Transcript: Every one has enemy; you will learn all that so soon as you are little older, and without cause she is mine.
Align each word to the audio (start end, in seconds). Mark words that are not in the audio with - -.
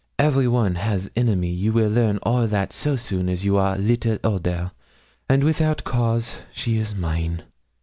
Every 0.17 0.47
one 0.47 0.77
has 0.81 1.11
enemy; 1.15 1.51
you 1.51 1.73
will 1.73 1.87
learn 1.87 2.17
all 2.23 2.47
that 2.47 2.73
so 2.73 2.95
soon 2.95 3.29
as 3.29 3.45
you 3.45 3.55
are 3.57 3.77
little 3.77 4.17
older, 4.23 4.71
and 5.29 5.43
without 5.43 5.83
cause 5.83 6.37
she 6.51 6.77
is 6.77 6.95
mine. 6.95 7.43